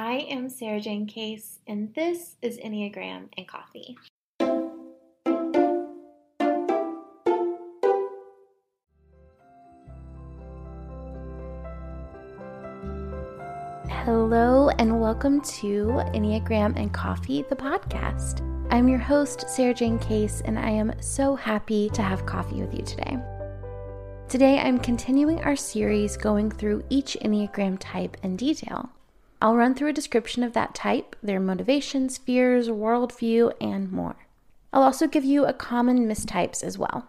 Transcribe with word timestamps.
I 0.00 0.26
am 0.28 0.48
Sarajane 0.48 1.08
Case, 1.08 1.60
and 1.68 1.94
this 1.94 2.34
is 2.42 2.58
Enneagram 2.58 3.28
and 3.38 3.46
Coffee. 3.46 3.96
Hello, 13.88 14.68
and 14.80 15.00
welcome 15.00 15.40
to 15.42 15.86
Enneagram 16.12 16.76
and 16.76 16.92
Coffee, 16.92 17.42
the 17.42 17.54
podcast. 17.54 18.40
I'm 18.72 18.88
your 18.88 18.98
host, 18.98 19.46
Sarajane 19.46 20.02
Case, 20.02 20.42
and 20.44 20.58
I 20.58 20.70
am 20.70 20.92
so 21.00 21.36
happy 21.36 21.88
to 21.90 22.02
have 22.02 22.26
coffee 22.26 22.60
with 22.60 22.74
you 22.74 22.82
today. 22.82 23.16
Today, 24.28 24.58
I'm 24.58 24.80
continuing 24.80 25.40
our 25.44 25.54
series 25.54 26.16
going 26.16 26.50
through 26.50 26.82
each 26.90 27.16
Enneagram 27.22 27.76
type 27.78 28.16
in 28.24 28.34
detail. 28.34 28.90
I'll 29.44 29.56
run 29.56 29.74
through 29.74 29.90
a 29.90 29.92
description 29.92 30.42
of 30.42 30.54
that 30.54 30.74
type, 30.74 31.16
their 31.22 31.38
motivations, 31.38 32.16
fears, 32.16 32.68
worldview, 32.70 33.52
and 33.60 33.92
more. 33.92 34.16
I'll 34.72 34.84
also 34.84 35.06
give 35.06 35.22
you 35.22 35.44
a 35.44 35.52
common 35.52 36.08
mistypes 36.08 36.64
as 36.64 36.78
well. 36.78 37.08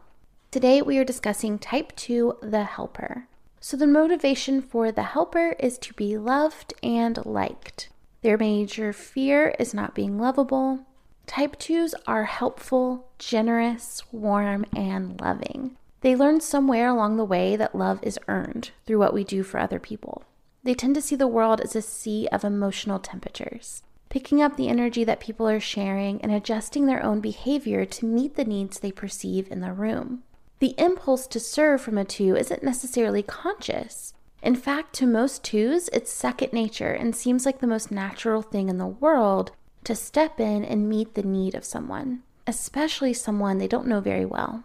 Today, 0.52 0.82
we 0.82 0.98
are 0.98 1.06
discussing 1.06 1.58
type 1.58 1.96
2, 1.96 2.40
the 2.42 2.66
helper. 2.66 3.30
So, 3.62 3.78
the 3.78 3.88
motivation 3.88 4.62
for 4.62 4.92
the 4.92 5.04
helper 5.04 5.56
is 5.60 5.78
to 5.78 5.94
be 5.94 6.18
loved 6.18 6.74
and 6.84 7.26
liked. 7.26 7.88
Their 8.22 8.38
major 8.38 8.92
fear 8.92 9.56
is 9.58 9.74
not 9.74 9.96
being 9.96 10.20
lovable. 10.20 10.82
Type 11.28 11.58
2s 11.58 11.94
are 12.06 12.26
helpful, 12.26 13.08
generous, 13.18 14.04
warm, 14.12 14.66
and 14.76 15.22
loving. 15.22 15.78
They 16.02 16.18
learn 16.18 16.42
somewhere 16.42 16.90
along 16.90 17.16
the 17.16 17.24
way 17.24 17.56
that 17.56 17.76
love 17.76 18.00
is 18.04 18.20
earned 18.28 18.72
through 18.86 19.00
what 19.00 19.14
we 19.14 19.24
do 19.24 19.42
for 19.42 19.58
other 19.58 19.80
people. 19.80 20.26
They 20.66 20.74
tend 20.74 20.96
to 20.96 21.02
see 21.02 21.16
the 21.16 21.28
world 21.28 21.62
as 21.62 21.76
a 21.76 21.82
sea 21.82 22.28
of 22.32 22.44
emotional 22.44 22.98
temperatures, 22.98 23.84
picking 24.10 24.42
up 24.42 24.58
the 24.58 24.68
energy 24.68 25.04
that 25.04 25.20
people 25.20 25.48
are 25.48 25.60
sharing 25.60 26.20
and 26.22 26.32
adjusting 26.32 26.88
their 26.88 27.04
own 27.04 27.22
behavior 27.22 27.86
to 27.86 28.06
meet 28.08 28.36
the 28.36 28.46
needs 28.46 28.80
they 28.80 28.92
perceive 28.92 29.52
in 29.52 29.62
the 29.62 29.72
room. 29.72 30.24
The 30.58 30.74
impulse 30.80 31.28
to 31.28 31.40
serve 31.40 31.82
from 31.82 32.00
a 32.00 32.04
two 32.04 32.36
isn't 32.36 32.64
necessarily 32.64 33.22
conscious. 33.22 34.16
In 34.42 34.56
fact, 34.56 34.94
to 34.96 35.06
most 35.06 35.44
twos, 35.44 35.88
it's 35.90 36.12
second 36.12 36.52
nature 36.52 36.92
and 36.92 37.16
seems 37.16 37.46
like 37.46 37.60
the 37.60 37.68
most 37.68 37.92
natural 37.92 38.42
thing 38.42 38.68
in 38.68 38.80
the 38.80 38.88
world 38.88 39.52
to 39.84 39.94
step 39.94 40.40
in 40.40 40.66
and 40.66 40.90
meet 40.90 41.14
the 41.14 41.22
need 41.22 41.54
of 41.54 41.64
someone, 41.64 42.24
especially 42.48 43.14
someone 43.14 43.60
they 43.60 43.68
don't 43.68 43.88
know 43.88 44.02
very 44.02 44.26
well. 44.26 44.64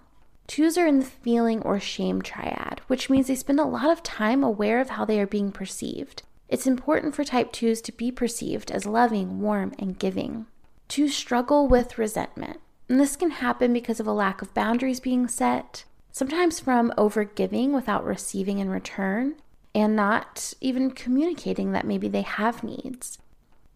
Twos 0.50 0.76
are 0.76 0.86
in 0.88 0.98
the 0.98 1.06
feeling 1.06 1.62
or 1.62 1.78
shame 1.78 2.20
triad, 2.20 2.80
which 2.88 3.08
means 3.08 3.28
they 3.28 3.36
spend 3.36 3.60
a 3.60 3.64
lot 3.64 3.88
of 3.88 4.02
time 4.02 4.42
aware 4.42 4.80
of 4.80 4.90
how 4.90 5.04
they 5.04 5.20
are 5.20 5.26
being 5.26 5.52
perceived. 5.52 6.24
It's 6.48 6.66
important 6.66 7.14
for 7.14 7.22
type 7.22 7.52
2s 7.52 7.80
to 7.84 7.92
be 7.92 8.10
perceived 8.10 8.72
as 8.72 8.84
loving, 8.84 9.40
warm, 9.40 9.72
and 9.78 9.96
giving. 9.96 10.46
Twos 10.88 11.14
struggle 11.14 11.68
with 11.68 11.98
resentment, 11.98 12.58
and 12.88 12.98
this 12.98 13.14
can 13.14 13.30
happen 13.30 13.72
because 13.72 14.00
of 14.00 14.08
a 14.08 14.12
lack 14.12 14.42
of 14.42 14.52
boundaries 14.52 14.98
being 14.98 15.28
set, 15.28 15.84
sometimes 16.10 16.58
from 16.58 16.92
overgiving 16.98 17.70
without 17.70 18.04
receiving 18.04 18.58
in 18.58 18.70
return, 18.70 19.36
and 19.72 19.94
not 19.94 20.52
even 20.60 20.90
communicating 20.90 21.70
that 21.70 21.86
maybe 21.86 22.08
they 22.08 22.22
have 22.22 22.64
needs. 22.64 23.20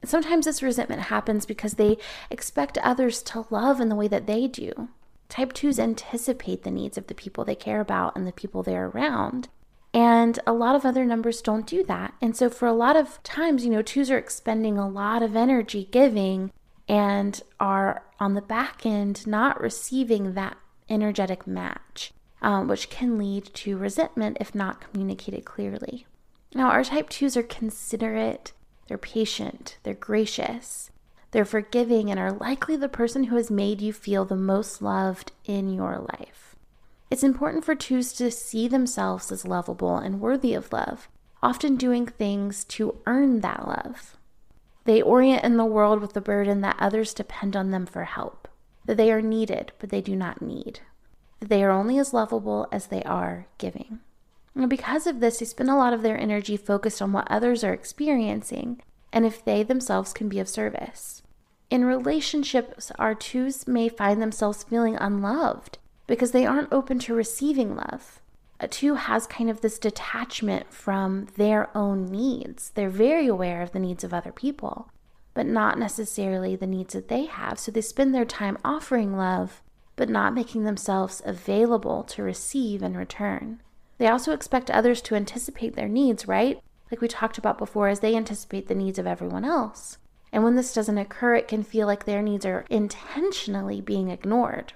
Sometimes 0.04 0.46
this 0.46 0.60
resentment 0.60 1.02
happens 1.02 1.46
because 1.46 1.74
they 1.74 1.98
expect 2.32 2.78
others 2.78 3.22
to 3.22 3.46
love 3.48 3.80
in 3.80 3.88
the 3.88 3.94
way 3.94 4.08
that 4.08 4.26
they 4.26 4.48
do. 4.48 4.88
Type 5.28 5.52
2s 5.52 5.78
anticipate 5.78 6.62
the 6.62 6.70
needs 6.70 6.98
of 6.98 7.06
the 7.06 7.14
people 7.14 7.44
they 7.44 7.54
care 7.54 7.80
about 7.80 8.16
and 8.16 8.26
the 8.26 8.32
people 8.32 8.62
they're 8.62 8.88
around. 8.88 9.48
And 9.92 10.40
a 10.46 10.52
lot 10.52 10.74
of 10.74 10.84
other 10.84 11.04
numbers 11.04 11.40
don't 11.40 11.66
do 11.66 11.84
that. 11.84 12.14
And 12.20 12.36
so, 12.36 12.50
for 12.50 12.66
a 12.66 12.72
lot 12.72 12.96
of 12.96 13.22
times, 13.22 13.64
you 13.64 13.70
know, 13.70 13.82
twos 13.82 14.10
are 14.10 14.18
expending 14.18 14.76
a 14.76 14.88
lot 14.88 15.22
of 15.22 15.36
energy 15.36 15.88
giving 15.90 16.50
and 16.88 17.40
are 17.60 18.02
on 18.18 18.34
the 18.34 18.42
back 18.42 18.84
end 18.84 19.26
not 19.26 19.60
receiving 19.60 20.34
that 20.34 20.56
energetic 20.88 21.46
match, 21.46 22.12
um, 22.42 22.68
which 22.68 22.90
can 22.90 23.18
lead 23.18 23.44
to 23.54 23.78
resentment 23.78 24.36
if 24.40 24.54
not 24.54 24.80
communicated 24.80 25.44
clearly. 25.44 26.06
Now, 26.54 26.70
our 26.70 26.84
type 26.84 27.08
2s 27.08 27.36
are 27.36 27.42
considerate, 27.42 28.52
they're 28.88 28.98
patient, 28.98 29.78
they're 29.82 29.94
gracious, 29.94 30.90
they're 31.34 31.44
forgiving 31.44 32.12
and 32.12 32.20
are 32.20 32.30
likely 32.30 32.76
the 32.76 32.88
person 32.88 33.24
who 33.24 33.34
has 33.34 33.50
made 33.50 33.80
you 33.80 33.92
feel 33.92 34.24
the 34.24 34.36
most 34.36 34.80
loved 34.80 35.32
in 35.44 35.68
your 35.68 35.98
life. 35.98 36.54
It's 37.10 37.24
important 37.24 37.64
for 37.64 37.74
twos 37.74 38.12
to 38.12 38.30
see 38.30 38.68
themselves 38.68 39.32
as 39.32 39.44
lovable 39.44 39.96
and 39.96 40.20
worthy 40.20 40.54
of 40.54 40.72
love, 40.72 41.08
often 41.42 41.74
doing 41.74 42.06
things 42.06 42.62
to 42.66 43.00
earn 43.04 43.40
that 43.40 43.66
love. 43.66 44.16
They 44.84 45.02
orient 45.02 45.42
in 45.42 45.56
the 45.56 45.64
world 45.64 46.00
with 46.00 46.12
the 46.12 46.20
burden 46.20 46.60
that 46.60 46.76
others 46.78 47.12
depend 47.12 47.56
on 47.56 47.72
them 47.72 47.84
for 47.84 48.04
help, 48.04 48.46
that 48.84 48.96
they 48.96 49.10
are 49.10 49.20
needed, 49.20 49.72
but 49.80 49.90
they 49.90 50.00
do 50.00 50.14
not 50.14 50.40
need, 50.40 50.78
that 51.40 51.48
they 51.48 51.64
are 51.64 51.72
only 51.72 51.98
as 51.98 52.14
lovable 52.14 52.68
as 52.70 52.86
they 52.86 53.02
are 53.02 53.48
giving. 53.58 53.98
And 54.54 54.70
because 54.70 55.08
of 55.08 55.18
this, 55.18 55.38
they 55.38 55.46
spend 55.46 55.68
a 55.68 55.74
lot 55.74 55.92
of 55.92 56.02
their 56.02 56.16
energy 56.16 56.56
focused 56.56 57.02
on 57.02 57.12
what 57.12 57.28
others 57.28 57.64
are 57.64 57.74
experiencing 57.74 58.80
and 59.12 59.26
if 59.26 59.44
they 59.44 59.64
themselves 59.64 60.12
can 60.12 60.28
be 60.28 60.38
of 60.38 60.48
service. 60.48 61.22
In 61.70 61.84
relationships, 61.84 62.92
our 62.98 63.14
twos 63.14 63.66
may 63.66 63.88
find 63.88 64.20
themselves 64.20 64.62
feeling 64.64 64.96
unloved 64.96 65.78
because 66.06 66.32
they 66.32 66.46
aren't 66.46 66.72
open 66.72 66.98
to 67.00 67.14
receiving 67.14 67.74
love. 67.74 68.20
A 68.60 68.68
two 68.68 68.94
has 68.94 69.26
kind 69.26 69.50
of 69.50 69.60
this 69.60 69.78
detachment 69.78 70.72
from 70.72 71.26
their 71.36 71.76
own 71.76 72.06
needs. 72.06 72.70
They're 72.70 72.88
very 72.88 73.26
aware 73.26 73.62
of 73.62 73.72
the 73.72 73.80
needs 73.80 74.04
of 74.04 74.14
other 74.14 74.32
people, 74.32 74.90
but 75.32 75.46
not 75.46 75.78
necessarily 75.78 76.54
the 76.54 76.66
needs 76.66 76.94
that 76.94 77.08
they 77.08 77.24
have. 77.24 77.58
So 77.58 77.72
they 77.72 77.80
spend 77.80 78.14
their 78.14 78.24
time 78.24 78.58
offering 78.64 79.16
love, 79.16 79.60
but 79.96 80.08
not 80.08 80.34
making 80.34 80.64
themselves 80.64 81.20
available 81.24 82.04
to 82.04 82.22
receive 82.22 82.82
in 82.82 82.96
return. 82.96 83.60
They 83.98 84.06
also 84.06 84.32
expect 84.32 84.70
others 84.70 85.02
to 85.02 85.14
anticipate 85.14 85.74
their 85.74 85.88
needs, 85.88 86.28
right? 86.28 86.60
Like 86.90 87.00
we 87.00 87.08
talked 87.08 87.38
about 87.38 87.58
before, 87.58 87.88
as 87.88 88.00
they 88.00 88.14
anticipate 88.14 88.68
the 88.68 88.74
needs 88.74 88.98
of 88.98 89.06
everyone 89.06 89.44
else. 89.44 89.98
And 90.34 90.42
when 90.42 90.56
this 90.56 90.74
doesn't 90.74 90.98
occur, 90.98 91.36
it 91.36 91.46
can 91.46 91.62
feel 91.62 91.86
like 91.86 92.06
their 92.06 92.20
needs 92.20 92.44
are 92.44 92.64
intentionally 92.68 93.80
being 93.80 94.10
ignored. 94.10 94.72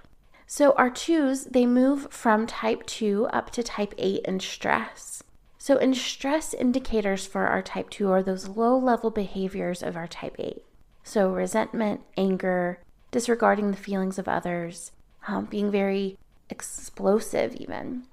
So, 0.47 0.71
our 0.75 0.89
twos, 0.89 1.47
they 1.47 1.67
move 1.67 2.13
from 2.13 2.47
type 2.47 2.87
2 2.87 3.27
up 3.33 3.51
to 3.51 3.65
type 3.65 3.93
8 3.99 4.21
in 4.25 4.39
stress. 4.39 5.25
So, 5.59 5.77
in 5.77 5.95
stress 5.95 6.55
indicators 6.55 7.27
for 7.27 7.49
our 7.49 7.61
type 7.61 7.91
2 7.91 8.09
are 8.09 8.23
those 8.23 8.47
low 8.47 8.79
level 8.79 9.11
behaviors 9.11 9.83
of 9.83 9.97
our 9.97 10.07
type 10.07 10.37
8. 10.39 10.65
So, 11.03 11.33
resentment, 11.33 12.03
anger, 12.17 12.79
disregarding 13.11 13.73
the 13.73 13.77
feelings 13.77 14.17
of 14.17 14.29
others, 14.29 14.93
um, 15.27 15.47
being 15.47 15.73
very 15.73 16.19
explosive, 16.49 17.57
even. 17.57 18.05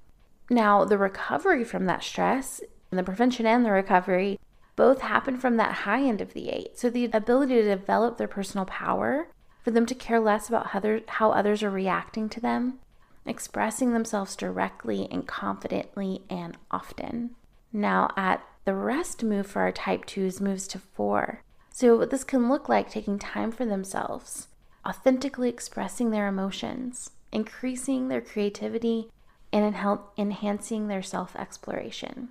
Now, 0.50 0.84
the 0.84 0.98
recovery 0.98 1.64
from 1.64 1.86
that 1.86 2.04
stress, 2.04 2.62
the 2.90 3.04
prevention 3.04 3.46
and 3.46 3.64
the 3.64 3.72
recovery, 3.72 4.40
both 4.76 5.02
happen 5.02 5.38
from 5.38 5.58
that 5.58 5.72
high 5.72 6.04
end 6.04 6.22
of 6.22 6.34
the 6.34 6.50
eight. 6.50 6.78
So 6.78 6.90
the 6.90 7.06
ability 7.06 7.56
to 7.56 7.64
develop 7.64 8.18
their 8.18 8.28
personal 8.28 8.66
power, 8.66 9.28
for 9.64 9.72
them 9.72 9.86
to 9.88 9.96
care 9.96 10.20
less 10.20 10.48
about 10.48 10.68
how, 10.68 11.00
how 11.08 11.32
others 11.32 11.64
are 11.64 11.72
reacting 11.72 12.30
to 12.30 12.40
them, 12.40 12.80
expressing 13.26 13.94
themselves 13.94 14.36
directly 14.36 15.08
and 15.10 15.28
confidently 15.28 16.22
and 16.30 16.56
often. 16.70 17.32
Now, 17.74 18.14
at 18.16 18.44
the 18.66 18.76
rest 18.76 19.24
move 19.24 19.48
for 19.48 19.64
our 19.64 19.72
type 19.72 20.06
2s 20.06 20.40
moves 20.40 20.68
to 20.68 20.80
4. 20.80 21.42
So, 21.72 21.98
what 21.98 22.10
this 22.10 22.24
can 22.24 22.48
look 22.48 22.70
like 22.70 22.90
taking 22.90 23.20
time 23.20 23.52
for 23.52 23.66
themselves, 23.66 24.48
authentically 24.88 25.50
expressing 25.50 26.12
their 26.12 26.28
emotions, 26.28 27.12
increasing 27.32 28.08
their 28.08 28.22
creativity, 28.22 29.10
and 29.52 29.76
enhancing 30.18 30.88
their 30.88 31.02
self 31.02 31.36
exploration. 31.36 32.30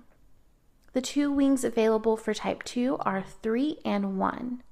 The 0.95 1.01
two 1.01 1.29
wings 1.29 1.65
available 1.65 2.15
for 2.15 2.33
type 2.33 2.63
2 2.63 2.95
are 3.01 3.21
3 3.21 3.79
and 3.83 4.17
1. 4.17 4.63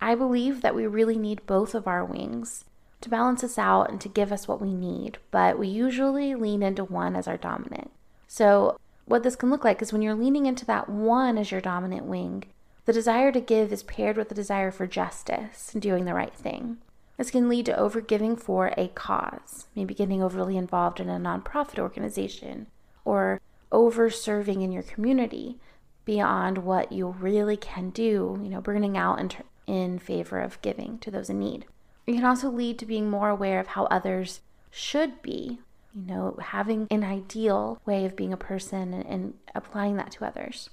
I 0.00 0.14
believe 0.14 0.62
that 0.62 0.74
we 0.74 0.86
really 0.86 1.18
need 1.18 1.44
both 1.44 1.74
of 1.74 1.86
our 1.86 2.02
wings 2.02 2.64
to 3.02 3.10
balance 3.10 3.44
us 3.44 3.58
out 3.58 3.90
and 3.90 4.00
to 4.00 4.08
give 4.08 4.32
us 4.32 4.48
what 4.48 4.58
we 4.58 4.72
need, 4.72 5.18
but 5.30 5.58
we 5.58 5.68
usually 5.68 6.34
lean 6.34 6.62
into 6.62 6.82
one 6.82 7.14
as 7.14 7.28
our 7.28 7.36
dominant. 7.36 7.90
So, 8.26 8.78
what 9.04 9.22
this 9.22 9.36
can 9.36 9.50
look 9.50 9.64
like 9.64 9.82
is 9.82 9.92
when 9.92 10.00
you're 10.00 10.14
leaning 10.14 10.46
into 10.46 10.64
that 10.64 10.88
one 10.88 11.36
as 11.36 11.50
your 11.50 11.60
dominant 11.60 12.06
wing, 12.06 12.44
the 12.86 12.94
desire 12.94 13.30
to 13.30 13.40
give 13.42 13.70
is 13.70 13.82
paired 13.82 14.16
with 14.16 14.30
the 14.30 14.34
desire 14.34 14.70
for 14.70 14.86
justice 14.86 15.74
and 15.74 15.82
doing 15.82 16.06
the 16.06 16.14
right 16.14 16.32
thing. 16.32 16.78
This 17.18 17.30
can 17.30 17.50
lead 17.50 17.66
to 17.66 17.76
overgiving 17.76 18.40
for 18.40 18.72
a 18.78 18.88
cause, 18.88 19.66
maybe 19.76 19.92
getting 19.92 20.22
overly 20.22 20.56
involved 20.56 21.00
in 21.00 21.10
a 21.10 21.18
nonprofit 21.18 21.78
organization 21.78 22.68
or 23.04 23.42
over 23.74 24.08
serving 24.08 24.62
in 24.62 24.72
your 24.72 24.84
community 24.84 25.58
beyond 26.04 26.58
what 26.58 26.92
you 26.92 27.08
really 27.18 27.56
can 27.56 27.90
do, 27.90 28.38
you 28.42 28.48
know, 28.48 28.60
burning 28.60 28.96
out 28.96 29.18
in, 29.18 29.30
in 29.66 29.98
favor 29.98 30.38
of 30.40 30.62
giving 30.62 30.98
to 30.98 31.10
those 31.10 31.28
in 31.28 31.40
need. 31.40 31.66
It 32.06 32.14
can 32.14 32.24
also 32.24 32.48
lead 32.50 32.78
to 32.78 32.86
being 32.86 33.10
more 33.10 33.30
aware 33.30 33.58
of 33.60 33.68
how 33.68 33.84
others 33.86 34.40
should 34.70 35.22
be, 35.22 35.58
you 35.94 36.02
know, 36.02 36.36
having 36.40 36.86
an 36.90 37.02
ideal 37.02 37.80
way 37.86 38.04
of 38.04 38.16
being 38.16 38.32
a 38.32 38.36
person 38.36 38.94
and, 38.94 39.06
and 39.06 39.34
applying 39.54 39.96
that 39.96 40.12
to 40.12 40.24
others. 40.24 40.70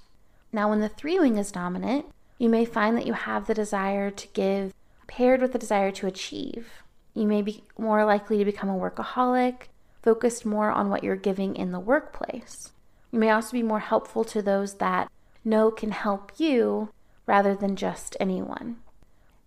Now, 0.52 0.70
when 0.70 0.82
the 0.82 0.90
three 0.90 1.18
wing 1.18 1.38
is 1.38 1.52
dominant, 1.52 2.06
You 2.42 2.50
may 2.50 2.66
find 2.66 2.98
that 2.98 3.06
you 3.06 3.14
have 3.14 3.46
the 3.46 3.54
desire 3.54 4.10
to 4.10 4.28
give 4.30 4.74
paired 5.06 5.42
with 5.44 5.52
the 5.54 5.60
desire 5.60 5.92
to 5.92 6.08
achieve. 6.08 6.70
You 7.14 7.28
may 7.28 7.44
be 7.44 7.64
more 7.78 8.04
likely 8.04 8.40
to 8.40 8.46
become 8.46 8.68
a 8.68 8.74
workaholic, 8.74 9.68
focused 10.02 10.44
more 10.44 10.72
on 10.72 10.90
what 10.90 11.04
you're 11.04 11.16
giving 11.16 11.56
in 11.56 11.72
the 11.72 11.80
workplace. 11.80 12.72
You 13.12 13.20
may 13.20 13.30
also 13.30 13.52
be 13.52 13.64
more 13.64 13.80
helpful 13.80 14.24
to 14.26 14.42
those 14.42 14.76
that 14.76 15.12
know 15.44 15.70
can 15.72 15.92
help 15.92 16.32
you 16.38 16.90
rather 17.28 17.56
than 17.56 17.76
just 17.76 18.16
anyone. 18.20 18.78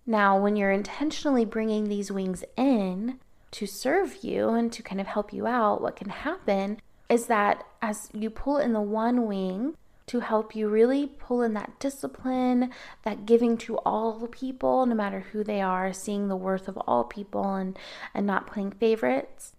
Now, 0.05 0.37
when 0.37 0.55
you're 0.55 0.71
intentionally 0.71 1.45
bringing 1.45 1.85
these 1.89 2.11
wings 2.11 2.43
in 2.55 3.19
to 3.51 3.65
serve 3.65 4.23
you 4.23 4.49
and 4.49 4.71
to 4.71 4.83
kind 4.83 5.01
of 5.01 5.07
help 5.07 5.33
you 5.33 5.47
out, 5.47 5.81
what 5.81 5.95
can 5.95 6.09
happen 6.09 6.79
is 7.09 7.25
that 7.27 7.63
as 7.81 8.09
you 8.13 8.29
pull 8.29 8.57
in 8.57 8.73
the 8.73 8.81
one 8.81 9.25
wing 9.25 9.75
to 10.07 10.19
help 10.19 10.55
you 10.55 10.67
really 10.67 11.07
pull 11.07 11.41
in 11.41 11.53
that 11.53 11.79
discipline, 11.79 12.71
that 13.03 13.25
giving 13.25 13.57
to 13.57 13.77
all 13.79 14.27
people, 14.27 14.85
no 14.85 14.93
matter 14.93 15.21
who 15.31 15.43
they 15.43 15.61
are, 15.61 15.91
seeing 15.91 16.27
the 16.27 16.35
worth 16.35 16.67
of 16.67 16.77
all 16.87 17.03
people 17.03 17.55
and, 17.55 17.77
and 18.13 18.27
not 18.27 18.45
playing 18.45 18.71
favorites. 18.71 19.53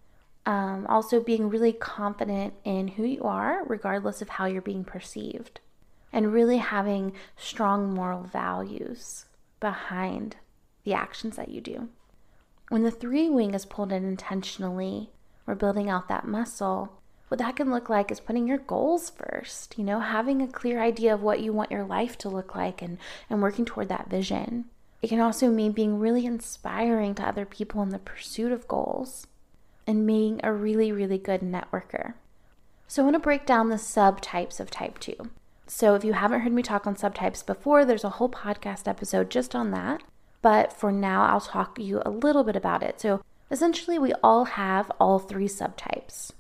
Um, 0.47 0.87
also, 0.89 1.21
being 1.21 1.51
really 1.51 1.73
confident 1.73 2.55
in 2.65 2.87
who 2.89 3.05
you 3.05 3.23
are, 3.25 3.65
regardless 3.67 4.23
of 4.23 4.29
how 4.29 4.47
you're 4.47 4.63
being 4.63 4.85
perceived, 4.85 5.59
and 6.13 6.33
really 6.33 6.59
having 6.59 7.13
strong 7.37 7.93
moral 7.93 8.23
values 8.23 9.27
behind 9.59 10.37
the 10.85 10.95
actions 10.95 11.35
that 11.35 11.49
you 11.49 11.61
do. 11.61 11.89
When 12.69 12.85
the 12.85 12.93
three 12.93 13.29
wing 13.29 13.55
is 13.55 13.67
pulled 13.67 13.91
in 13.91 14.05
intentionally, 14.05 15.11
we're 15.47 15.57
building 15.57 15.91
out 15.91 16.09
that 16.09 16.29
muscle. 16.29 16.93
What 17.27 17.39
that 17.39 17.57
can 17.57 17.73
look 17.73 17.89
like 17.89 18.13
is 18.13 18.21
putting 18.21 18.47
your 18.47 18.59
goals 18.59 19.11
first, 19.11 19.77
you 19.77 19.83
know, 19.83 19.99
having 19.99 20.41
a 20.41 20.47
clear 20.47 20.81
idea 20.81 21.13
of 21.13 21.23
what 21.23 21.41
you 21.41 21.53
want 21.53 21.73
your 21.73 21.85
life 21.85 22.17
to 22.19 22.29
look 22.29 22.55
like 22.55 22.83
and, 22.83 22.99
and 23.29 23.43
working 23.43 23.65
toward 23.65 23.89
that 23.89 24.09
vision. 24.09 24.67
It 25.03 25.09
can 25.09 25.19
also 25.21 25.51
mean 25.51 25.73
being 25.73 25.99
really 25.99 26.25
inspiring 26.25 27.17
to 27.17 27.27
other 27.27 27.45
people 27.45 27.83
in 27.83 27.89
the 27.89 27.99
pursuit 27.99 28.53
of 28.53 28.69
goals 28.69 29.27
and 29.87 30.07
being 30.07 30.41
a 30.43 30.53
really, 30.53 30.93
really 30.93 31.19
good 31.19 31.41
networker. 31.41 32.15
So, 32.89 33.03
I 33.03 33.05
want 33.05 33.15
to 33.15 33.21
break 33.21 33.47
down 33.47 33.69
the 33.69 33.77
subtypes 33.77 34.61
of 34.61 34.71
type 34.71 34.99
2. 34.99 35.31
So, 35.67 35.95
if 35.95 36.05
you 36.05 36.13
haven't 36.13 36.41
heard 36.41 36.53
me 36.53 36.63
talk 36.63 36.87
on 36.87 36.95
subtypes 36.95 37.45
before, 37.45 37.85
there's 37.85 38.05
a 38.05 38.11
whole 38.11 38.29
podcast 38.29 38.87
episode 38.87 39.31
just 39.31 39.55
on 39.55 39.73
that. 39.73 40.03
But 40.43 40.73
for 40.73 40.93
now, 40.93 41.25
I'll 41.25 41.41
talk 41.41 41.79
you 41.79 42.03
a 42.05 42.11
little 42.11 42.45
bit 42.45 42.55
about 42.55 42.83
it. 42.83 43.01
So, 43.01 43.23
essentially, 43.51 43.99
we 43.99 44.13
all 44.23 44.45
have 44.45 44.91
all 45.01 45.19
three 45.19 45.49
subtypes. 45.49 46.31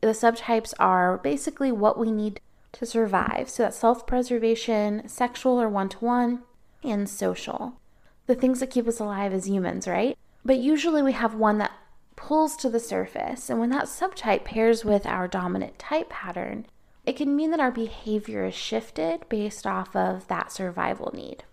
The 0.00 0.08
subtypes 0.08 0.72
are 0.78 1.18
basically 1.18 1.72
what 1.72 1.98
we 1.98 2.12
need 2.12 2.40
to 2.72 2.86
survive. 2.86 3.50
So, 3.50 3.64
that's 3.64 3.76
self 3.76 4.06
preservation, 4.06 5.08
sexual 5.08 5.60
or 5.60 5.68
one 5.68 5.88
to 5.88 5.98
one, 5.98 6.42
and 6.84 7.08
social. 7.08 7.80
The 8.26 8.36
things 8.36 8.60
that 8.60 8.70
keep 8.70 8.86
us 8.86 9.00
alive 9.00 9.32
as 9.32 9.48
humans, 9.48 9.88
right? 9.88 10.16
But 10.44 10.58
usually 10.58 11.02
we 11.02 11.12
have 11.12 11.34
one 11.34 11.58
that 11.58 11.72
pulls 12.16 12.56
to 12.56 12.68
the 12.68 12.80
surface. 12.80 13.48
And 13.48 13.60
when 13.60 13.70
that 13.70 13.84
subtype 13.84 14.44
pairs 14.44 14.84
with 14.84 15.06
our 15.06 15.28
dominant 15.28 15.78
type 15.78 16.08
pattern, 16.08 16.66
it 17.04 17.16
can 17.16 17.36
mean 17.36 17.50
that 17.52 17.60
our 17.60 17.70
behavior 17.70 18.46
is 18.46 18.54
shifted 18.54 19.28
based 19.28 19.66
off 19.66 19.94
of 19.94 20.26
that 20.28 20.50
survival 20.50 21.12
need. 21.14 21.44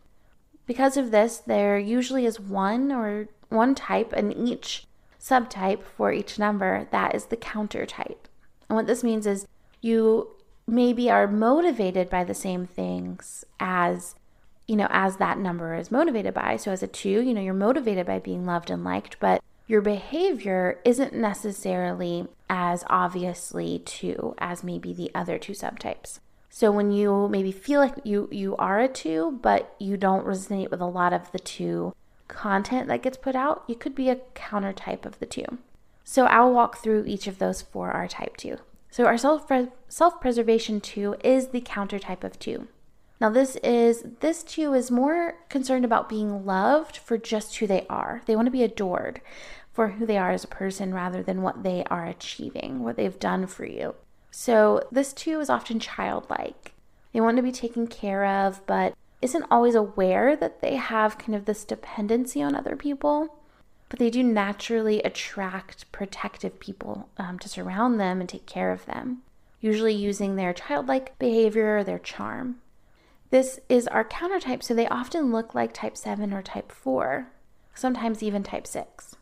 Because 0.66 0.98
of 0.98 1.12
this, 1.12 1.38
there 1.38 1.78
usually 1.78 2.26
is 2.26 2.40
one 2.40 2.92
or 2.92 3.28
one 3.50 3.76
type 3.76 4.14
in 4.14 4.32
each 4.32 4.86
subtype 5.22 5.84
for 5.84 6.12
each 6.12 6.40
number 6.40 6.88
that 6.92 7.14
is 7.14 7.26
the 7.26 7.38
counter 7.38 7.86
type. 7.86 8.28
And 8.68 8.76
what 8.76 8.88
this 8.88 9.04
means 9.04 9.28
is 9.28 9.48
you 9.82 10.36
maybe 10.66 11.10
are 11.10 11.28
motivated 11.28 12.10
by 12.10 12.24
the 12.24 12.34
same 12.34 12.66
things 12.66 13.44
as 13.60 14.16
you 14.68 14.76
know 14.78 14.88
as 14.90 15.18
that 15.18 15.38
number 15.38 15.76
is 15.76 15.92
motivated 15.92 16.34
by 16.34 16.56
so 16.56 16.72
as 16.72 16.82
a 16.82 16.88
2 16.88 17.10
you 17.10 17.34
know 17.34 17.42
you're 17.42 17.54
motivated 17.54 18.06
by 18.06 18.18
being 18.18 18.46
loved 18.46 18.70
and 18.70 18.82
liked 18.82 19.20
but 19.20 19.44
your 19.68 19.82
behavior 19.82 20.80
isn't 20.84 21.14
necessarily 21.14 22.28
as 22.50 22.84
obviously 22.90 23.80
2 23.80 24.36
as 24.38 24.64
maybe 24.64 24.94
the 24.94 25.12
other 25.16 25.38
two 25.38 25.54
subtypes 25.54 26.20
so 26.50 26.72
when 26.72 26.92
you 26.92 27.28
maybe 27.30 27.52
feel 27.52 27.80
like 27.80 27.96
you 28.04 28.28
you 28.32 28.56
are 28.58 28.80
a 28.80 28.88
2 28.88 29.40
but 29.42 29.76
you 29.80 29.98
don't 29.98 30.26
resonate 30.26 30.70
with 30.70 30.82
a 30.82 30.86
lot 30.86 31.14
of 31.14 31.32
the 31.32 31.40
2 31.40 31.94
content 32.28 32.88
that 32.88 33.02
gets 33.02 33.18
put 33.18 33.36
out 33.36 33.64
you 33.68 33.76
could 33.76 33.96
be 33.96 34.10
a 34.10 34.20
counter 34.34 34.74
type 34.74 35.06
of 35.06 35.20
the 35.20 35.26
2 35.26 35.44
so 36.04 36.26
I'll 36.26 36.54
walk 36.54 36.78
through 36.78 37.06
each 37.06 37.28
of 37.28 37.40
those 37.40 37.62
for 37.62 37.92
our 37.92 38.08
type 38.08 38.38
2. 38.38 38.58
So 38.92 39.06
our 39.06 39.18
self 39.18 39.50
self-preservation 39.88 40.82
2 40.82 41.16
is 41.24 41.48
the 41.48 41.62
counter 41.62 42.00
type 42.00 42.24
of 42.24 42.38
2. 42.40 42.68
Now 43.24 43.30
this 43.30 43.56
is 43.64 44.04
this 44.20 44.44
2 44.44 44.74
is 44.74 44.92
more 44.92 45.36
concerned 45.48 45.86
about 45.86 46.10
being 46.10 46.46
loved 46.46 46.98
for 46.98 47.18
just 47.18 47.56
who 47.56 47.66
they 47.66 47.88
are. 47.90 48.22
They 48.26 48.36
want 48.36 48.48
to 48.48 48.52
be 48.52 48.64
adored 48.64 49.22
for 49.72 49.88
who 49.88 50.06
they 50.06 50.18
are 50.18 50.32
as 50.32 50.44
a 50.44 50.50
person 50.50 50.94
rather 50.94 51.24
than 51.24 51.42
what 51.42 51.64
they 51.64 51.86
are 51.86 52.06
achieving, 52.06 52.84
what 52.84 52.98
they've 52.98 53.18
done 53.18 53.48
for 53.48 53.66
you. 53.66 53.96
So 54.30 54.86
this 54.92 55.14
2 55.14 55.40
is 55.40 55.50
often 55.50 55.80
childlike. 55.80 56.74
They 57.14 57.22
want 57.22 57.38
to 57.38 57.44
be 57.44 57.54
taken 57.54 57.88
care 57.88 58.26
of, 58.26 58.60
but 58.68 58.94
isn't 59.22 59.46
always 59.50 59.76
aware 59.76 60.36
that 60.36 60.60
they 60.60 60.76
have 60.76 61.18
kind 61.18 61.34
of 61.34 61.46
this 61.46 61.64
dependency 61.64 62.42
on 62.44 62.56
other 62.56 62.76
people 62.76 63.40
but 63.88 64.00
they 64.00 64.10
do 64.10 64.24
naturally 64.24 65.02
attract 65.04 65.90
protective 65.92 66.60
people 66.60 67.10
um, 67.18 67.38
to 67.38 67.48
surround 67.48 68.00
them 68.00 68.20
and 68.20 68.28
take 68.28 68.48
care 68.48 68.72
of 68.72 68.88
them, 68.88 69.22
usually 69.62 69.94
using 69.94 70.36
their 70.36 70.52
childlike 70.52 71.16
behavior 71.20 71.78
or 71.78 71.84
their 71.84 72.00
charm. 72.00 72.58
This 73.34 73.60
is 73.68 73.88
our 73.88 74.04
counter 74.04 74.40
type, 74.40 74.62
so 74.62 74.76
they 74.76 74.88
often 74.90 75.32
look 75.32 75.56
like 75.56 75.74
type 75.74 75.98
7 75.98 76.32
or 76.32 76.44
type 76.44 76.72
4, 76.72 77.32
sometimes 77.74 78.22
even 78.22 78.44
type 78.44 78.68
6. 78.68 79.16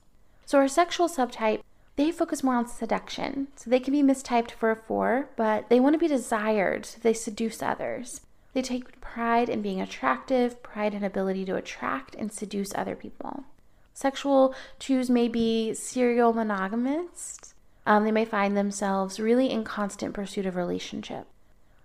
So, 0.46 0.58
our 0.58 0.68
sexual 0.68 1.08
subtype, 1.08 1.62
they 1.96 2.12
focus 2.12 2.44
more 2.44 2.56
on 2.56 2.68
seduction. 2.68 3.48
So, 3.56 3.70
they 3.70 3.80
can 3.80 3.94
be 3.94 4.04
mistyped 4.04 4.52
for 4.52 4.70
a 4.70 4.76
4, 4.76 5.30
but 5.38 5.70
they 5.70 5.80
want 5.80 5.94
to 5.94 5.98
be 5.98 6.10
desired, 6.10 6.86
so 6.86 7.00
they 7.02 7.14
seduce 7.14 7.64
others. 7.64 8.20
They 8.52 8.62
take 8.62 9.00
pride 9.00 9.48
in 9.48 9.62
being 9.62 9.80
attractive, 9.80 10.62
pride 10.62 10.94
in 10.94 11.06
ability 11.06 11.46
to 11.46 11.56
attract 11.56 12.14
and 12.14 12.34
seduce 12.34 12.76
other 12.76 12.98
people. 12.98 13.46
Sexual 13.94 14.54
twos 14.78 15.10
may 15.10 15.30
be 15.30 15.74
serial 15.74 16.34
monogamists. 16.34 17.54
Um, 17.86 18.04
they 18.04 18.12
may 18.12 18.26
find 18.26 18.58
themselves 18.58 19.22
really 19.22 19.50
in 19.50 19.64
constant 19.64 20.14
pursuit 20.14 20.46
of 20.46 20.58
relationship. 20.58 21.28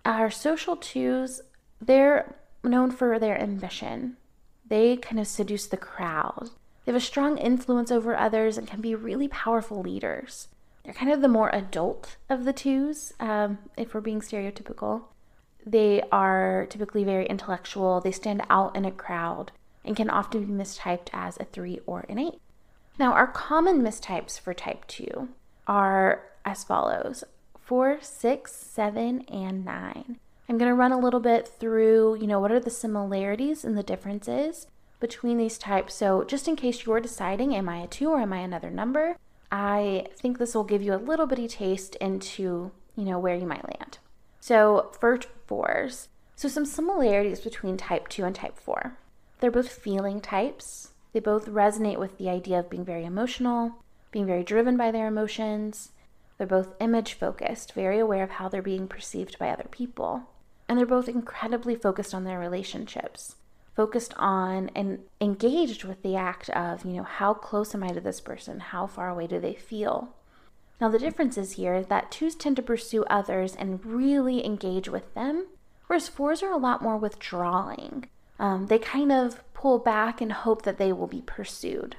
Our 0.04 0.28
social 0.28 0.76
twos, 0.76 1.40
they're 1.80 2.36
known 2.64 2.90
for 2.90 3.18
their 3.18 3.40
ambition. 3.40 4.16
They 4.68 4.96
kind 4.96 5.20
of 5.20 5.26
seduce 5.26 5.66
the 5.66 5.76
crowd. 5.76 6.50
They 6.84 6.92
have 6.92 7.00
a 7.00 7.04
strong 7.04 7.38
influence 7.38 7.90
over 7.90 8.16
others 8.16 8.58
and 8.58 8.66
can 8.66 8.80
be 8.80 8.94
really 8.94 9.28
powerful 9.28 9.80
leaders. 9.80 10.48
They're 10.84 10.94
kind 10.94 11.12
of 11.12 11.20
the 11.20 11.28
more 11.28 11.50
adult 11.54 12.16
of 12.28 12.44
the 12.44 12.52
twos, 12.52 13.12
um, 13.18 13.58
if 13.76 13.92
we're 13.92 14.00
being 14.00 14.20
stereotypical. 14.20 15.02
They 15.64 16.02
are 16.12 16.66
typically 16.70 17.02
very 17.02 17.26
intellectual. 17.26 18.00
They 18.00 18.12
stand 18.12 18.42
out 18.48 18.76
in 18.76 18.84
a 18.84 18.92
crowd 18.92 19.50
and 19.84 19.96
can 19.96 20.08
often 20.08 20.44
be 20.44 20.52
mistyped 20.52 21.08
as 21.12 21.36
a 21.38 21.44
3 21.44 21.80
or 21.86 22.06
an 22.08 22.18
8. 22.20 22.34
Now, 22.98 23.12
our 23.12 23.26
common 23.26 23.82
mistypes 23.82 24.38
for 24.38 24.54
type 24.54 24.86
2 24.86 25.28
are 25.66 26.22
as 26.44 26.62
follows 26.62 27.24
four, 27.60 27.98
six, 28.00 28.54
seven, 28.54 29.22
and 29.22 29.64
9. 29.64 30.18
I'm 30.48 30.58
going 30.58 30.70
to 30.70 30.74
run 30.74 30.92
a 30.92 30.98
little 30.98 31.20
bit 31.20 31.48
through, 31.48 32.18
you 32.20 32.26
know, 32.26 32.38
what 32.38 32.52
are 32.52 32.60
the 32.60 32.70
similarities 32.70 33.64
and 33.64 33.76
the 33.76 33.82
differences 33.82 34.66
between 35.00 35.38
these 35.38 35.58
types. 35.58 35.94
So, 35.94 36.24
just 36.24 36.46
in 36.46 36.56
case 36.56 36.86
you're 36.86 37.00
deciding, 37.00 37.54
am 37.54 37.68
I 37.68 37.78
a 37.78 37.86
2 37.86 38.10
or 38.10 38.20
am 38.20 38.32
I 38.32 38.38
another 38.38 38.70
number? 38.70 39.16
I 39.50 40.06
think 40.16 40.38
this 40.38 40.54
will 40.54 40.64
give 40.64 40.82
you 40.82 40.94
a 40.94 40.96
little 40.96 41.26
bitty 41.26 41.48
taste 41.48 41.96
into, 41.96 42.70
you 42.96 43.04
know, 43.04 43.18
where 43.18 43.34
you 43.34 43.46
might 43.46 43.64
land. 43.64 43.98
So, 44.40 44.92
first 45.00 45.28
fours, 45.46 46.08
so 46.36 46.48
some 46.48 46.64
similarities 46.64 47.40
between 47.40 47.76
type 47.76 48.08
2 48.08 48.24
and 48.24 48.34
type 48.34 48.58
4. 48.58 48.96
They're 49.40 49.50
both 49.50 49.70
feeling 49.70 50.20
types. 50.20 50.90
They 51.12 51.20
both 51.20 51.46
resonate 51.46 51.98
with 51.98 52.18
the 52.18 52.28
idea 52.28 52.60
of 52.60 52.70
being 52.70 52.84
very 52.84 53.04
emotional, 53.04 53.72
being 54.10 54.26
very 54.26 54.44
driven 54.44 54.76
by 54.76 54.90
their 54.90 55.08
emotions. 55.08 55.92
They're 56.38 56.46
both 56.46 56.74
image 56.80 57.14
focused, 57.14 57.72
very 57.72 57.98
aware 57.98 58.22
of 58.22 58.30
how 58.30 58.48
they're 58.48 58.62
being 58.62 58.86
perceived 58.86 59.38
by 59.38 59.48
other 59.48 59.66
people. 59.70 60.28
And 60.68 60.78
they're 60.78 60.86
both 60.86 61.08
incredibly 61.08 61.74
focused 61.74 62.14
on 62.14 62.24
their 62.24 62.38
relationships, 62.38 63.36
focused 63.74 64.14
on 64.16 64.70
and 64.74 65.00
engaged 65.20 65.84
with 65.84 66.02
the 66.02 66.16
act 66.16 66.50
of, 66.50 66.84
you 66.84 66.92
know, 66.94 67.04
how 67.04 67.34
close 67.34 67.74
am 67.74 67.82
I 67.82 67.88
to 67.88 68.00
this 68.00 68.20
person? 68.20 68.60
How 68.60 68.86
far 68.86 69.08
away 69.08 69.26
do 69.26 69.38
they 69.38 69.54
feel? 69.54 70.10
Now, 70.80 70.88
the 70.88 70.98
difference 70.98 71.38
is 71.38 71.52
here 71.52 71.82
that 71.82 72.10
twos 72.10 72.34
tend 72.34 72.56
to 72.56 72.62
pursue 72.62 73.04
others 73.04 73.54
and 73.56 73.84
really 73.84 74.44
engage 74.44 74.88
with 74.88 75.14
them, 75.14 75.46
whereas 75.86 76.08
fours 76.08 76.42
are 76.42 76.52
a 76.52 76.58
lot 76.58 76.82
more 76.82 76.96
withdrawing 76.96 78.08
um, 78.38 78.66
they 78.66 78.78
kind 78.78 79.12
of 79.12 79.42
pull 79.54 79.78
back 79.78 80.20
and 80.20 80.32
hope 80.32 80.62
that 80.62 80.78
they 80.78 80.92
will 80.92 81.06
be 81.06 81.22
pursued. 81.24 81.96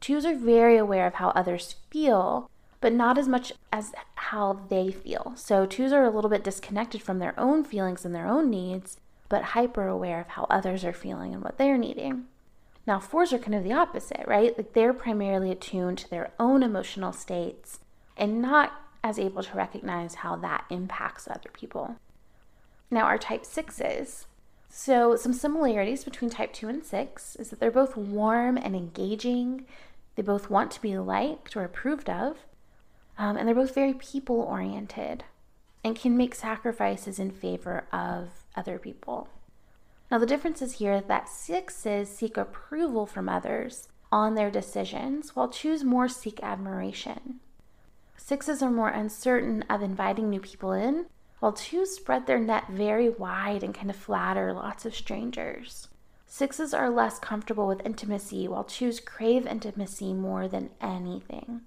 Twos 0.00 0.24
are 0.24 0.34
very 0.34 0.76
aware 0.76 1.06
of 1.06 1.14
how 1.14 1.30
others 1.30 1.76
feel, 1.90 2.50
but 2.80 2.92
not 2.92 3.18
as 3.18 3.28
much 3.28 3.52
as 3.72 3.92
how 4.14 4.60
they 4.68 4.90
feel. 4.90 5.34
So, 5.36 5.66
twos 5.66 5.92
are 5.92 6.04
a 6.04 6.10
little 6.10 6.30
bit 6.30 6.44
disconnected 6.44 7.02
from 7.02 7.18
their 7.18 7.38
own 7.38 7.64
feelings 7.64 8.04
and 8.04 8.14
their 8.14 8.26
own 8.26 8.50
needs, 8.50 8.98
but 9.28 9.42
hyper 9.42 9.86
aware 9.86 10.20
of 10.20 10.28
how 10.28 10.46
others 10.48 10.84
are 10.84 10.92
feeling 10.92 11.34
and 11.34 11.42
what 11.42 11.58
they're 11.58 11.78
needing. 11.78 12.24
Now, 12.86 12.98
fours 12.98 13.32
are 13.32 13.38
kind 13.38 13.54
of 13.54 13.64
the 13.64 13.72
opposite, 13.72 14.24
right? 14.26 14.56
Like 14.56 14.72
they're 14.72 14.94
primarily 14.94 15.50
attuned 15.50 15.98
to 15.98 16.10
their 16.10 16.32
own 16.38 16.62
emotional 16.62 17.12
states 17.12 17.80
and 18.16 18.40
not 18.40 18.72
as 19.04 19.18
able 19.18 19.42
to 19.42 19.56
recognize 19.56 20.16
how 20.16 20.36
that 20.36 20.64
impacts 20.70 21.28
other 21.28 21.50
people. 21.52 21.96
Now, 22.90 23.04
our 23.04 23.18
type 23.18 23.44
sixes. 23.44 24.26
So, 24.68 25.16
some 25.16 25.32
similarities 25.32 26.04
between 26.04 26.30
type 26.30 26.52
2 26.52 26.68
and 26.68 26.84
6 26.84 27.36
is 27.36 27.50
that 27.50 27.60
they're 27.60 27.70
both 27.70 27.96
warm 27.96 28.56
and 28.56 28.74
engaging. 28.74 29.66
They 30.16 30.22
both 30.22 30.50
want 30.50 30.70
to 30.72 30.82
be 30.82 30.96
liked 30.98 31.56
or 31.56 31.64
approved 31.64 32.08
of. 32.08 32.38
Um, 33.20 33.36
and 33.36 33.46
they're 33.46 33.54
both 33.54 33.74
very 33.74 33.92
people 33.92 34.40
oriented 34.40 35.24
and 35.84 35.94
can 35.94 36.16
make 36.16 36.34
sacrifices 36.34 37.18
in 37.18 37.30
favor 37.30 37.84
of 37.92 38.30
other 38.56 38.78
people. 38.78 39.28
Now, 40.10 40.16
the 40.16 40.24
difference 40.24 40.62
is 40.62 40.78
here 40.78 41.02
that 41.02 41.28
sixes 41.28 42.08
seek 42.08 42.38
approval 42.38 43.04
from 43.04 43.28
others 43.28 43.88
on 44.10 44.34
their 44.36 44.50
decisions, 44.50 45.36
while 45.36 45.48
twos 45.48 45.84
more 45.84 46.08
seek 46.08 46.42
admiration. 46.42 47.40
Sixes 48.16 48.62
are 48.62 48.70
more 48.70 48.88
uncertain 48.88 49.66
of 49.68 49.82
inviting 49.82 50.30
new 50.30 50.40
people 50.40 50.72
in, 50.72 51.04
while 51.40 51.52
twos 51.52 51.94
spread 51.94 52.26
their 52.26 52.38
net 52.38 52.68
very 52.70 53.10
wide 53.10 53.62
and 53.62 53.74
kind 53.74 53.90
of 53.90 53.96
flatter 53.96 54.54
lots 54.54 54.86
of 54.86 54.94
strangers. 54.94 55.88
Sixes 56.24 56.72
are 56.72 56.88
less 56.88 57.18
comfortable 57.18 57.66
with 57.66 57.84
intimacy, 57.84 58.48
while 58.48 58.64
twos 58.64 58.98
crave 58.98 59.46
intimacy 59.46 60.14
more 60.14 60.48
than 60.48 60.70
anything. 60.80 61.60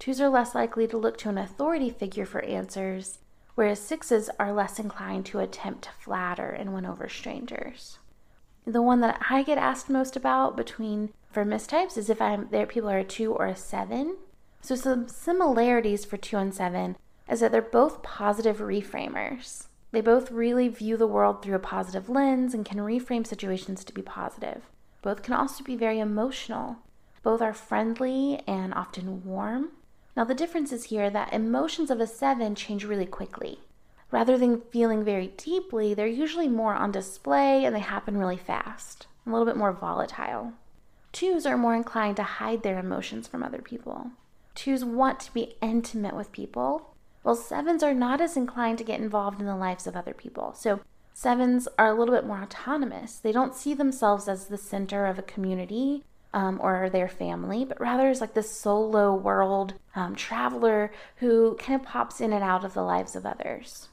Twos 0.00 0.18
are 0.18 0.30
less 0.30 0.54
likely 0.54 0.86
to 0.86 0.96
look 0.96 1.18
to 1.18 1.28
an 1.28 1.36
authority 1.36 1.90
figure 1.90 2.24
for 2.24 2.42
answers, 2.42 3.18
whereas 3.54 3.78
sixes 3.78 4.30
are 4.38 4.50
less 4.50 4.78
inclined 4.78 5.26
to 5.26 5.40
attempt 5.40 5.82
to 5.84 5.90
flatter 6.00 6.48
and 6.48 6.72
win 6.72 6.86
over 6.86 7.06
strangers. 7.06 7.98
The 8.66 8.80
one 8.80 9.00
that 9.00 9.20
I 9.28 9.42
get 9.42 9.58
asked 9.58 9.90
most 9.90 10.16
about 10.16 10.56
between 10.56 11.10
for 11.30 11.44
mistypes 11.44 11.98
is 11.98 12.08
if 12.08 12.18
I'm 12.18 12.48
there 12.50 12.64
people 12.64 12.88
are 12.88 12.98
a 12.98 13.04
two 13.04 13.34
or 13.34 13.44
a 13.44 13.54
seven. 13.54 14.16
So 14.62 14.74
some 14.74 15.06
similarities 15.06 16.06
for 16.06 16.16
two 16.16 16.38
and 16.38 16.54
seven 16.54 16.96
is 17.30 17.40
that 17.40 17.52
they're 17.52 17.60
both 17.60 18.02
positive 18.02 18.56
reframers. 18.56 19.66
They 19.92 20.00
both 20.00 20.30
really 20.30 20.68
view 20.68 20.96
the 20.96 21.06
world 21.06 21.42
through 21.42 21.56
a 21.56 21.58
positive 21.58 22.08
lens 22.08 22.54
and 22.54 22.64
can 22.64 22.78
reframe 22.78 23.26
situations 23.26 23.84
to 23.84 23.92
be 23.92 24.00
positive. 24.00 24.62
Both 25.02 25.22
can 25.22 25.34
also 25.34 25.62
be 25.62 25.76
very 25.76 25.98
emotional. 25.98 26.76
Both 27.22 27.42
are 27.42 27.52
friendly 27.52 28.40
and 28.46 28.72
often 28.72 29.26
warm. 29.26 29.72
Now, 30.20 30.26
the 30.26 30.34
difference 30.34 30.70
is 30.70 30.84
here 30.84 31.08
that 31.08 31.32
emotions 31.32 31.90
of 31.90 31.98
a 31.98 32.06
seven 32.06 32.54
change 32.54 32.84
really 32.84 33.06
quickly. 33.06 33.60
Rather 34.10 34.36
than 34.36 34.60
feeling 34.70 35.02
very 35.02 35.28
deeply, 35.28 35.94
they're 35.94 36.06
usually 36.06 36.46
more 36.46 36.74
on 36.74 36.92
display 36.92 37.64
and 37.64 37.74
they 37.74 37.80
happen 37.80 38.18
really 38.18 38.36
fast, 38.36 39.06
a 39.26 39.30
little 39.30 39.46
bit 39.46 39.56
more 39.56 39.72
volatile. 39.72 40.52
Twos 41.10 41.46
are 41.46 41.56
more 41.56 41.74
inclined 41.74 42.16
to 42.16 42.22
hide 42.22 42.62
their 42.62 42.78
emotions 42.78 43.26
from 43.28 43.42
other 43.42 43.62
people. 43.62 44.10
Twos 44.54 44.84
want 44.84 45.20
to 45.20 45.32
be 45.32 45.54
intimate 45.62 46.14
with 46.14 46.32
people, 46.32 46.94
while 47.22 47.34
sevens 47.34 47.82
are 47.82 47.94
not 47.94 48.20
as 48.20 48.36
inclined 48.36 48.76
to 48.76 48.84
get 48.84 49.00
involved 49.00 49.40
in 49.40 49.46
the 49.46 49.56
lives 49.56 49.86
of 49.86 49.96
other 49.96 50.12
people. 50.12 50.52
So, 50.52 50.80
sevens 51.14 51.66
are 51.78 51.86
a 51.88 51.98
little 51.98 52.14
bit 52.14 52.26
more 52.26 52.42
autonomous. 52.42 53.16
They 53.16 53.32
don't 53.32 53.56
see 53.56 53.72
themselves 53.72 54.28
as 54.28 54.48
the 54.48 54.58
center 54.58 55.06
of 55.06 55.18
a 55.18 55.22
community 55.22 56.04
um, 56.32 56.58
or 56.62 56.88
their 56.88 57.08
family, 57.08 57.64
but 57.64 57.80
rather 57.80 58.08
as 58.08 58.20
like 58.20 58.34
this 58.34 58.50
solo 58.50 59.14
world 59.14 59.74
um, 59.94 60.14
traveler 60.14 60.92
who 61.16 61.56
kind 61.56 61.80
of 61.80 61.86
pops 61.86 62.20
in 62.20 62.32
and 62.32 62.44
out 62.44 62.64
of 62.64 62.74
the 62.74 62.82
lives 62.82 63.16
of 63.16 63.26
others. 63.26 63.88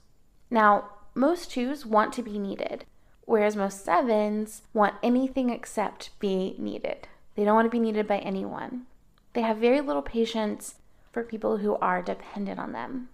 Now, 0.50 0.90
most 1.16 1.52
twos 1.52 1.86
want 1.86 2.14
to 2.14 2.22
be 2.22 2.38
needed, 2.38 2.86
whereas 3.26 3.56
most 3.56 3.84
sevens 3.84 4.62
want 4.74 4.96
anything 5.02 5.50
except 5.50 6.18
be 6.20 6.56
needed. 6.60 7.08
They 7.36 7.44
don't 7.44 7.56
want 7.56 7.66
to 7.66 7.72
be 7.72 7.80
needed 7.80 8.08
by 8.08 8.20
anyone. 8.20 8.84
They 9.34 9.42
have 9.42 9.58
very 9.58 9.82
little 9.82 10.02
patience 10.02 10.76
for 11.12 11.24
people 11.24 11.58
who 11.58 11.76
are 11.76 12.02
dependent 12.02 12.60
on 12.60 12.72
them. 12.72 13.10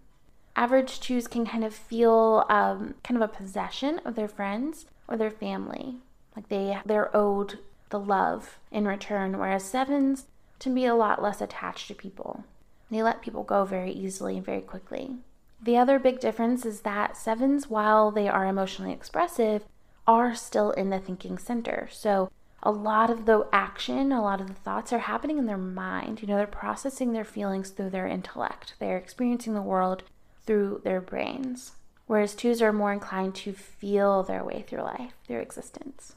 Average 0.56 1.00
twos 1.00 1.28
can 1.28 1.46
kind 1.46 1.64
of 1.64 1.74
feel 1.74 2.46
um, 2.50 2.96
kind 3.04 3.22
of 3.22 3.28
a 3.28 3.34
possession 3.34 4.00
of 4.06 4.16
their 4.16 4.28
friends 4.28 4.86
or 5.08 5.18
their 5.18 5.32
family, 5.32 5.98
like 6.36 6.50
they 6.50 6.78
they're 6.86 7.16
owed 7.16 7.60
the 7.94 8.00
love 8.00 8.58
in 8.72 8.88
return, 8.88 9.38
whereas 9.38 9.64
sevens 9.64 10.26
tend 10.60 10.76
to 10.76 10.82
be 10.82 10.86
a 10.86 10.96
lot 10.96 11.22
less 11.22 11.42
attached 11.42 11.88
to 11.88 11.94
people. 11.94 12.44
They 12.90 13.04
let 13.04 13.22
people 13.22 13.44
go 13.44 13.66
very 13.66 13.92
easily 13.92 14.38
and 14.38 14.46
very 14.46 14.62
quickly. 14.62 15.18
The 15.62 15.78
other 15.78 16.00
big 16.00 16.20
difference 16.20 16.66
is 16.66 16.82
that 16.82 17.16
sevens, 17.16 17.70
while 17.70 18.10
they 18.12 18.28
are 18.28 18.48
emotionally 18.48 18.92
expressive, 18.92 19.64
are 20.08 20.34
still 20.34 20.72
in 20.72 20.90
the 20.90 21.00
thinking 21.00 21.38
center. 21.38 21.88
So 21.92 22.32
a 22.64 22.72
lot 22.72 23.12
of 23.12 23.26
the 23.26 23.48
action, 23.54 24.12
a 24.12 24.22
lot 24.22 24.42
of 24.42 24.48
the 24.48 24.54
thoughts 24.54 24.92
are 24.92 25.00
happening 25.00 25.38
in 25.38 25.46
their 25.46 25.58
mind. 25.58 26.22
You 26.22 26.28
know, 26.28 26.38
they're 26.38 26.48
processing 26.48 27.14
their 27.14 27.24
feelings 27.24 27.70
through 27.70 27.92
their 27.92 28.08
intellect, 28.08 28.74
they're 28.80 28.98
experiencing 28.98 29.54
the 29.54 29.62
world 29.62 30.02
through 30.46 30.82
their 30.84 31.00
brains. 31.00 31.74
Whereas 32.08 32.34
twos 32.34 32.62
are 32.62 32.74
more 32.74 32.92
inclined 32.92 33.36
to 33.36 33.54
feel 33.54 34.24
their 34.24 34.44
way 34.44 34.64
through 34.68 34.82
life, 34.82 35.14
their 35.28 35.42
existence. 35.42 36.16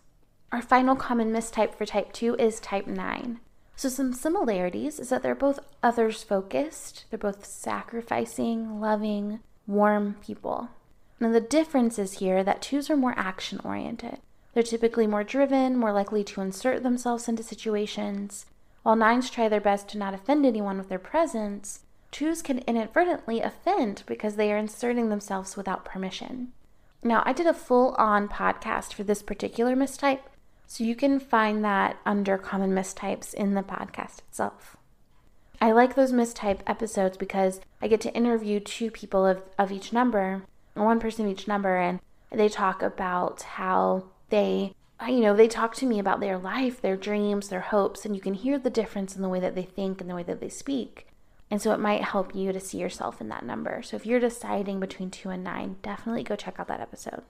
Our 0.53 0.63
final 0.63 0.95
common 0.95 1.33
mistype 1.33 1.75
for 1.75 1.85
type 1.85 2.13
2 2.13 2.37
is 2.37 2.61
type 2.61 2.87
9. 2.87 3.41
So, 3.75 3.89
some 3.89 4.13
similarities 4.13 4.99
is 5.01 5.09
that 5.11 5.23
they're 5.23 5.35
both 5.35 5.59
others 5.83 6.23
focused, 6.23 7.05
they're 7.11 7.19
both 7.19 7.45
sacrificing, 7.45 8.81
loving, 8.81 9.41
warm 9.67 10.17
people. 10.23 10.71
Now, 11.19 11.33
the 11.33 11.41
difference 11.41 11.99
is 11.99 12.21
here 12.21 12.45
that 12.45 12.63
twos 12.63 12.89
are 12.89 12.97
more 12.97 13.15
action 13.17 13.61
oriented. 13.65 14.19
They're 14.55 14.63
typically 14.63 15.07
more 15.07 15.25
driven, 15.25 15.77
more 15.77 15.93
likely 15.93 16.25
to 16.25 16.41
insert 16.41 16.83
themselves 16.83 17.29
into 17.29 17.43
situations. 17.43 18.47
While 18.83 18.97
nines 18.97 19.29
try 19.29 19.49
their 19.49 19.61
best 19.61 19.89
to 19.91 19.99
not 19.99 20.15
offend 20.15 20.47
anyone 20.47 20.79
with 20.79 20.89
their 20.89 20.99
presence, 20.99 21.81
twos 22.11 22.41
can 22.41 22.61
inadvertently 22.61 23.41
offend 23.41 24.05
because 24.07 24.37
they 24.37 24.53
are 24.53 24.59
inserting 24.59 25.09
themselves 25.09 25.57
without 25.57 25.85
permission. 25.85 26.53
Now, 27.03 27.23
I 27.27 27.33
did 27.33 27.47
a 27.47 27.53
full 27.53 27.95
on 27.99 28.29
podcast 28.29 28.95
for 28.95 29.03
this 29.03 29.23
particular 29.23 29.77
mistype, 29.77 30.21
so 30.67 30.85
you 30.85 30.97
can 30.97 31.21
find 31.21 31.65
that 31.65 31.99
under 32.05 32.37
common 32.37 32.73
mistypes 32.73 33.33
in 33.33 33.55
the 33.55 33.63
podcast 33.63 34.19
itself. 34.29 34.77
I 35.61 35.73
like 35.73 35.95
those 35.95 36.13
mistype 36.13 36.61
episodes 36.67 37.17
because 37.17 37.61
I 37.81 37.89
get 37.89 38.01
to 38.03 38.15
interview 38.15 38.61
two 38.61 38.91
people 38.91 39.25
of, 39.25 39.43
of 39.59 39.73
each 39.73 39.93
number, 39.93 40.43
one 40.75 41.01
person 41.01 41.25
of 41.25 41.33
each 41.33 41.49
number, 41.49 41.77
and 41.77 42.01
they 42.31 42.49
talk 42.49 42.83
about 42.83 43.43
how 43.43 44.05
they, 44.29 44.75
you 45.07 45.21
know, 45.21 45.35
they 45.35 45.49
talk 45.49 45.75
to 45.77 45.87
me 45.87 45.99
about 45.99 46.21
their 46.21 46.37
life, 46.37 46.81
their 46.81 46.97
dreams, 46.97 47.49
their 47.49 47.61
hopes, 47.61 48.05
and 48.05 48.15
you 48.15 48.21
can 48.21 48.35
hear 48.35 48.59
the 48.59 48.69
difference 48.69 49.17
in 49.17 49.23
the 49.23 49.29
way 49.29 49.41
that 49.41 49.55
they 49.55 49.63
think 49.63 50.01
and 50.01 50.11
the 50.11 50.15
way 50.15 50.25
that 50.25 50.41
they 50.41 50.49
speak. 50.49 51.07
And 51.51 51.63
so 51.63 51.73
it 51.73 51.81
might 51.81 52.03
help 52.03 52.35
you 52.35 52.53
to 52.53 52.61
see 52.61 52.79
yourself 52.79 53.21
in 53.21 53.29
that 53.29 53.47
number. 53.47 53.81
So 53.83 53.97
if 53.97 54.05
you're 54.05 54.21
deciding 54.21 54.81
between 54.81 55.11
two 55.11 55.31
and 55.31 55.45
nine, 55.45 55.77
definitely 55.81 56.25
go 56.25 56.35
check 56.35 56.59
out 56.59 56.69
that 56.69 56.81
episode. 56.81 57.23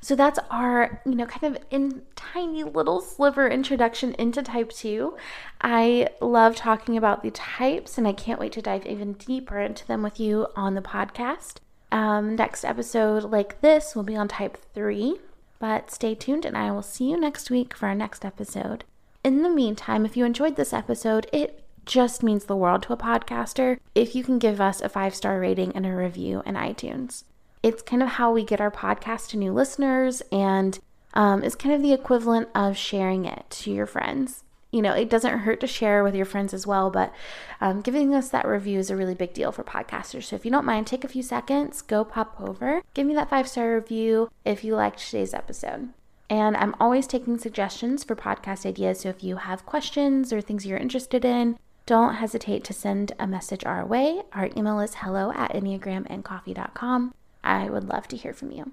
So 0.00 0.16
that's 0.16 0.38
our, 0.50 1.02
you 1.04 1.14
know, 1.14 1.26
kind 1.26 1.54
of 1.54 1.62
in 1.70 2.02
tiny 2.16 2.64
little 2.64 3.00
sliver 3.00 3.48
introduction 3.48 4.14
into 4.14 4.42
type 4.42 4.70
2. 4.70 5.16
I 5.60 6.08
love 6.20 6.56
talking 6.56 6.96
about 6.96 7.22
the 7.22 7.30
types 7.30 7.98
and 7.98 8.08
I 8.08 8.12
can't 8.12 8.40
wait 8.40 8.52
to 8.52 8.62
dive 8.62 8.86
even 8.86 9.12
deeper 9.14 9.60
into 9.60 9.86
them 9.86 10.02
with 10.02 10.18
you 10.18 10.46
on 10.56 10.74
the 10.74 10.82
podcast. 10.82 11.56
Um, 11.92 12.36
next 12.36 12.64
episode, 12.64 13.24
like 13.24 13.60
this, 13.60 13.94
will 13.94 14.02
be 14.02 14.16
on 14.16 14.28
type 14.28 14.58
3. 14.74 15.18
But 15.58 15.90
stay 15.90 16.14
tuned 16.14 16.46
and 16.46 16.56
I 16.56 16.70
will 16.70 16.82
see 16.82 17.10
you 17.10 17.20
next 17.20 17.50
week 17.50 17.76
for 17.76 17.86
our 17.86 17.94
next 17.94 18.24
episode. 18.24 18.84
In 19.22 19.42
the 19.42 19.50
meantime, 19.50 20.06
if 20.06 20.16
you 20.16 20.24
enjoyed 20.24 20.56
this 20.56 20.72
episode, 20.72 21.26
it 21.30 21.62
just 21.84 22.22
means 22.22 22.44
the 22.44 22.56
world 22.56 22.82
to 22.84 22.92
a 22.92 22.96
podcaster 22.96 23.78
if 23.94 24.14
you 24.14 24.24
can 24.24 24.38
give 24.38 24.60
us 24.60 24.80
a 24.80 24.88
five 24.88 25.14
star 25.14 25.38
rating 25.38 25.72
and 25.72 25.84
a 25.84 25.94
review 25.94 26.42
in 26.46 26.54
iTunes. 26.54 27.24
It's 27.62 27.82
kind 27.82 28.02
of 28.02 28.10
how 28.10 28.32
we 28.32 28.44
get 28.44 28.60
our 28.60 28.70
podcast 28.70 29.28
to 29.30 29.36
new 29.36 29.52
listeners, 29.52 30.22
and 30.32 30.78
um, 31.14 31.42
it's 31.42 31.54
kind 31.54 31.74
of 31.74 31.82
the 31.82 31.92
equivalent 31.92 32.48
of 32.54 32.76
sharing 32.76 33.24
it 33.24 33.44
to 33.50 33.72
your 33.72 33.86
friends. 33.86 34.44
You 34.70 34.82
know, 34.82 34.92
it 34.94 35.10
doesn't 35.10 35.40
hurt 35.40 35.60
to 35.60 35.66
share 35.66 36.04
with 36.04 36.14
your 36.14 36.24
friends 36.24 36.54
as 36.54 36.66
well, 36.66 36.90
but 36.90 37.12
um, 37.60 37.80
giving 37.80 38.14
us 38.14 38.28
that 38.28 38.46
review 38.46 38.78
is 38.78 38.88
a 38.88 38.96
really 38.96 39.16
big 39.16 39.34
deal 39.34 39.50
for 39.50 39.64
podcasters. 39.64 40.24
So 40.24 40.36
if 40.36 40.44
you 40.44 40.50
don't 40.50 40.64
mind, 40.64 40.86
take 40.86 41.02
a 41.02 41.08
few 41.08 41.24
seconds, 41.24 41.82
go 41.82 42.04
pop 42.04 42.40
over, 42.40 42.80
give 42.94 43.06
me 43.06 43.14
that 43.14 43.30
five 43.30 43.48
star 43.48 43.74
review 43.74 44.30
if 44.44 44.62
you 44.62 44.76
liked 44.76 45.00
today's 45.00 45.34
episode. 45.34 45.90
And 46.30 46.56
I'm 46.56 46.76
always 46.78 47.08
taking 47.08 47.38
suggestions 47.38 48.04
for 48.04 48.14
podcast 48.14 48.64
ideas. 48.64 49.00
So 49.00 49.08
if 49.08 49.24
you 49.24 49.36
have 49.36 49.66
questions 49.66 50.32
or 50.32 50.40
things 50.40 50.64
you're 50.64 50.78
interested 50.78 51.24
in, 51.24 51.58
don't 51.86 52.14
hesitate 52.14 52.62
to 52.64 52.72
send 52.72 53.10
a 53.18 53.26
message 53.26 53.64
our 53.64 53.84
way. 53.84 54.22
Our 54.32 54.50
email 54.56 54.78
is 54.78 54.94
hello 54.96 55.32
at 55.32 55.52
enneagramandcoffee.com. 55.52 57.14
I 57.42 57.68
would 57.70 57.88
love 57.88 58.08
to 58.08 58.16
hear 58.16 58.32
from 58.32 58.50
you. 58.52 58.72